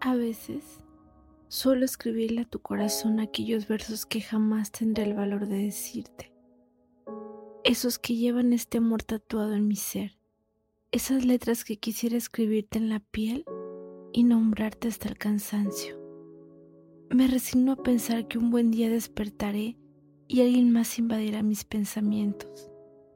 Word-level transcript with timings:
A 0.00 0.14
veces 0.14 0.80
suelo 1.48 1.84
escribirle 1.84 2.42
a 2.42 2.44
tu 2.44 2.60
corazón 2.60 3.18
aquellos 3.18 3.66
versos 3.66 4.04
que 4.04 4.20
jamás 4.20 4.70
tendré 4.70 5.04
el 5.04 5.14
valor 5.14 5.48
de 5.48 5.56
decirte. 5.56 6.32
Esos 7.64 7.98
que 7.98 8.14
llevan 8.14 8.52
este 8.52 8.78
amor 8.78 9.02
tatuado 9.02 9.54
en 9.54 9.66
mi 9.66 9.76
ser. 9.76 10.18
Esas 10.92 11.24
letras 11.24 11.64
que 11.64 11.78
quisiera 11.78 12.16
escribirte 12.16 12.78
en 12.78 12.90
la 12.90 13.00
piel 13.00 13.44
y 14.12 14.24
nombrarte 14.24 14.88
hasta 14.88 15.08
el 15.08 15.16
cansancio. 15.16 15.98
Me 17.10 17.26
resigno 17.26 17.72
a 17.72 17.82
pensar 17.82 18.28
que 18.28 18.38
un 18.38 18.50
buen 18.50 18.70
día 18.70 18.90
despertaré 18.90 19.78
y 20.28 20.42
alguien 20.42 20.72
más 20.72 20.98
invadirá 20.98 21.42
mis 21.42 21.64
pensamientos 21.64 22.70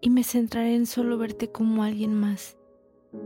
y 0.00 0.10
me 0.10 0.24
centraré 0.24 0.74
en 0.74 0.86
solo 0.86 1.18
verte 1.18 1.52
como 1.52 1.84
alguien 1.84 2.14
más, 2.14 2.56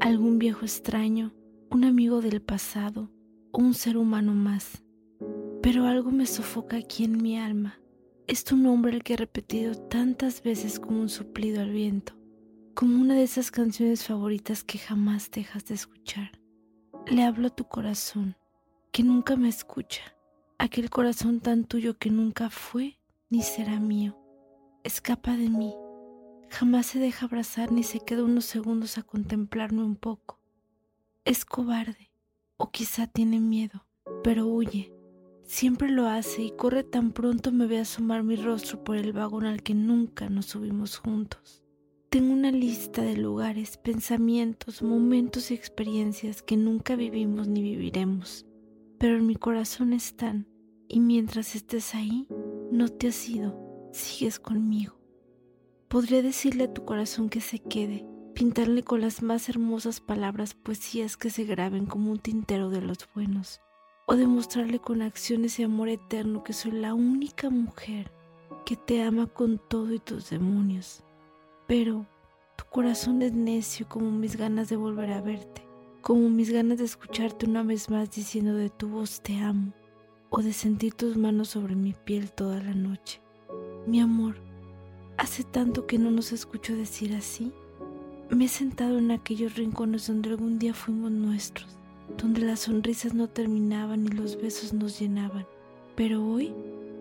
algún 0.00 0.38
viejo 0.38 0.64
extraño, 0.64 1.32
un 1.70 1.84
amigo 1.84 2.20
del 2.20 2.42
pasado 2.42 3.10
un 3.62 3.74
ser 3.74 3.96
humano 3.96 4.34
más. 4.34 4.82
Pero 5.62 5.86
algo 5.86 6.10
me 6.10 6.26
sofoca 6.26 6.76
aquí 6.76 7.04
en 7.04 7.22
mi 7.22 7.38
alma. 7.38 7.80
Es 8.26 8.44
tu 8.44 8.56
nombre 8.56 8.92
el 8.92 9.02
que 9.02 9.14
he 9.14 9.16
repetido 9.16 9.74
tantas 9.74 10.42
veces 10.42 10.78
como 10.78 11.00
un 11.00 11.08
suplido 11.08 11.60
al 11.62 11.70
viento, 11.70 12.14
como 12.74 13.00
una 13.00 13.14
de 13.14 13.22
esas 13.22 13.50
canciones 13.50 14.04
favoritas 14.04 14.64
que 14.64 14.78
jamás 14.78 15.30
dejas 15.30 15.64
de 15.64 15.74
escuchar. 15.74 16.32
Le 17.06 17.22
hablo 17.22 17.48
a 17.48 17.54
tu 17.54 17.64
corazón, 17.64 18.36
que 18.92 19.02
nunca 19.02 19.36
me 19.36 19.48
escucha, 19.48 20.02
aquel 20.58 20.90
corazón 20.90 21.40
tan 21.40 21.64
tuyo 21.64 21.98
que 21.98 22.10
nunca 22.10 22.50
fue 22.50 22.98
ni 23.30 23.42
será 23.42 23.78
mío. 23.78 24.18
Escapa 24.82 25.36
de 25.36 25.48
mí, 25.48 25.72
jamás 26.50 26.86
se 26.86 26.98
deja 26.98 27.26
abrazar 27.26 27.72
ni 27.72 27.84
se 27.84 28.00
queda 28.00 28.24
unos 28.24 28.44
segundos 28.44 28.98
a 28.98 29.02
contemplarme 29.02 29.82
un 29.82 29.96
poco. 29.96 30.40
Es 31.24 31.44
cobarde, 31.44 32.05
o 32.56 32.70
quizá 32.70 33.06
tiene 33.06 33.40
miedo, 33.40 33.86
pero 34.22 34.46
huye. 34.46 34.92
Siempre 35.42 35.88
lo 35.88 36.06
hace 36.06 36.42
y 36.42 36.50
corre 36.50 36.82
tan 36.82 37.12
pronto 37.12 37.52
me 37.52 37.66
ve 37.66 37.78
asomar 37.78 38.24
mi 38.24 38.34
rostro 38.36 38.82
por 38.82 38.96
el 38.96 39.12
vagón 39.12 39.44
al 39.44 39.62
que 39.62 39.74
nunca 39.74 40.28
nos 40.28 40.46
subimos 40.46 40.98
juntos. 40.98 41.62
Tengo 42.10 42.32
una 42.32 42.50
lista 42.50 43.02
de 43.02 43.16
lugares, 43.16 43.76
pensamientos, 43.76 44.82
momentos 44.82 45.50
y 45.50 45.54
experiencias 45.54 46.42
que 46.42 46.56
nunca 46.56 46.96
vivimos 46.96 47.46
ni 47.46 47.62
viviremos, 47.62 48.46
pero 48.98 49.16
en 49.16 49.26
mi 49.26 49.36
corazón 49.36 49.92
están 49.92 50.48
y 50.88 51.00
mientras 51.00 51.54
estés 51.54 51.94
ahí, 51.94 52.26
no 52.70 52.88
te 52.88 53.08
has 53.08 53.28
ido, 53.28 53.90
sigues 53.92 54.38
conmigo. 54.38 54.98
Podría 55.88 56.22
decirle 56.22 56.64
a 56.64 56.72
tu 56.72 56.84
corazón 56.84 57.28
que 57.28 57.40
se 57.40 57.58
quede, 57.58 58.06
pintarle 58.36 58.82
con 58.82 59.00
las 59.00 59.22
más 59.22 59.48
hermosas 59.48 60.00
palabras 60.00 60.52
poesías 60.52 61.16
que 61.16 61.30
se 61.30 61.44
graben 61.44 61.86
como 61.86 62.12
un 62.12 62.18
tintero 62.18 62.68
de 62.68 62.82
los 62.82 62.98
buenos, 63.14 63.62
o 64.04 64.14
demostrarle 64.14 64.78
con 64.78 65.00
acciones 65.00 65.58
y 65.58 65.62
amor 65.62 65.88
eterno 65.88 66.44
que 66.44 66.52
soy 66.52 66.72
la 66.72 66.92
única 66.92 67.48
mujer 67.48 68.12
que 68.66 68.76
te 68.76 69.02
ama 69.02 69.26
con 69.26 69.58
todo 69.70 69.94
y 69.94 70.00
tus 70.00 70.28
demonios. 70.28 71.02
Pero 71.66 72.04
tu 72.58 72.66
corazón 72.66 73.22
es 73.22 73.32
necio 73.32 73.88
como 73.88 74.10
mis 74.10 74.36
ganas 74.36 74.68
de 74.68 74.76
volver 74.76 75.12
a 75.12 75.22
verte, 75.22 75.66
como 76.02 76.28
mis 76.28 76.52
ganas 76.52 76.76
de 76.76 76.84
escucharte 76.84 77.46
una 77.46 77.62
vez 77.62 77.88
más 77.88 78.10
diciendo 78.10 78.52
de 78.52 78.68
tu 78.68 78.88
voz 78.88 79.22
te 79.22 79.38
amo, 79.38 79.72
o 80.28 80.42
de 80.42 80.52
sentir 80.52 80.92
tus 80.92 81.16
manos 81.16 81.48
sobre 81.48 81.74
mi 81.74 81.94
piel 81.94 82.30
toda 82.32 82.62
la 82.62 82.74
noche. 82.74 83.18
Mi 83.86 83.98
amor, 83.98 84.36
hace 85.16 85.42
tanto 85.42 85.86
que 85.86 85.96
no 85.96 86.10
nos 86.10 86.32
escucho 86.32 86.76
decir 86.76 87.14
así. 87.14 87.50
Me 88.30 88.46
he 88.46 88.48
sentado 88.48 88.98
en 88.98 89.12
aquellos 89.12 89.54
rincones 89.54 90.08
donde 90.08 90.30
algún 90.30 90.58
día 90.58 90.74
fuimos 90.74 91.12
nuestros, 91.12 91.78
donde 92.18 92.40
las 92.40 92.60
sonrisas 92.60 93.14
no 93.14 93.28
terminaban 93.28 94.04
y 94.04 94.08
los 94.08 94.40
besos 94.40 94.72
nos 94.72 94.98
llenaban. 94.98 95.46
Pero 95.94 96.26
hoy 96.26 96.52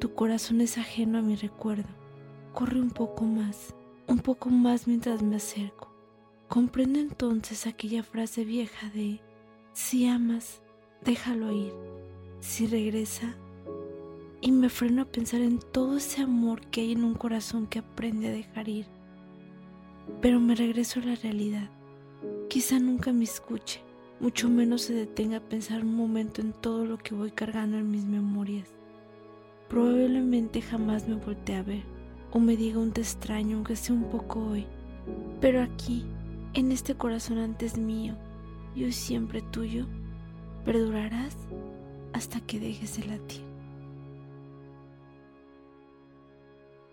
tu 0.00 0.14
corazón 0.14 0.60
es 0.60 0.78
ajeno 0.78 1.18
a 1.18 1.22
mi 1.22 1.36
recuerdo. 1.36 1.88
Corre 2.52 2.80
un 2.80 2.90
poco 2.90 3.24
más, 3.24 3.72
un 4.08 4.18
poco 4.18 4.50
más 4.50 4.88
mientras 4.88 5.22
me 5.22 5.36
acerco. 5.36 5.92
Comprendo 6.48 6.98
entonces 6.98 7.68
aquella 7.68 8.02
frase 8.02 8.44
vieja 8.44 8.90
de, 8.90 9.20
si 9.72 10.06
amas, 10.08 10.60
déjalo 11.04 11.52
ir. 11.52 11.72
Si 12.40 12.66
regresa, 12.66 13.36
y 14.40 14.50
me 14.50 14.68
freno 14.68 15.02
a 15.02 15.04
pensar 15.04 15.40
en 15.40 15.60
todo 15.60 15.98
ese 15.98 16.20
amor 16.20 16.66
que 16.66 16.80
hay 16.80 16.92
en 16.92 17.04
un 17.04 17.14
corazón 17.14 17.68
que 17.68 17.78
aprende 17.78 18.26
a 18.26 18.32
dejar 18.32 18.68
ir 18.68 18.86
pero 20.20 20.40
me 20.40 20.54
regreso 20.54 21.00
a 21.00 21.04
la 21.04 21.14
realidad. 21.16 21.68
Quizá 22.48 22.78
nunca 22.78 23.12
me 23.12 23.24
escuche, 23.24 23.80
mucho 24.20 24.48
menos 24.48 24.82
se 24.82 24.94
detenga 24.94 25.38
a 25.38 25.48
pensar 25.48 25.82
un 25.82 25.96
momento 25.96 26.40
en 26.40 26.52
todo 26.52 26.84
lo 26.84 26.98
que 26.98 27.14
voy 27.14 27.30
cargando 27.30 27.78
en 27.78 27.90
mis 27.90 28.04
memorias. 28.04 28.68
Probablemente 29.68 30.60
jamás 30.60 31.08
me 31.08 31.16
voltee 31.16 31.56
a 31.56 31.62
ver 31.62 31.82
o 32.32 32.38
me 32.38 32.56
diga 32.56 32.78
un 32.78 32.92
te 32.92 33.00
extraño, 33.00 33.56
aunque 33.56 33.76
sea 33.76 33.94
un 33.94 34.04
poco 34.04 34.40
hoy. 34.40 34.66
Pero 35.40 35.62
aquí, 35.62 36.04
en 36.54 36.72
este 36.72 36.94
corazón 36.94 37.38
antes 37.38 37.76
mío, 37.76 38.14
yo 38.74 38.90
siempre 38.92 39.42
tuyo, 39.42 39.86
perdurarás 40.64 41.36
hasta 42.12 42.40
que 42.40 42.60
dejes 42.60 42.96
de 42.96 43.06
latir. 43.06 43.51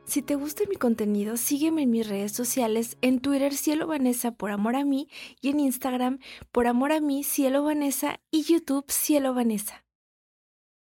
Si 0.09 0.23
te 0.23 0.33
gusta 0.33 0.63
mi 0.67 0.75
contenido, 0.75 1.37
sígueme 1.37 1.83
en 1.83 1.91
mis 1.91 2.09
redes 2.09 2.31
sociales, 2.31 2.97
en 3.01 3.19
Twitter 3.19 3.53
Cielo 3.53 3.85
Vanessa 3.85 4.31
por 4.31 4.49
amor 4.49 4.75
a 4.75 4.83
mí 4.83 5.07
y 5.39 5.49
en 5.49 5.59
Instagram 5.59 6.17
por 6.51 6.65
amor 6.65 6.93
a 6.93 6.99
mí 6.99 7.23
Cielo 7.23 7.61
Vanessa 7.61 8.19
y 8.31 8.41
YouTube 8.41 8.85
Cielo 8.89 9.35
Vanessa. 9.35 9.85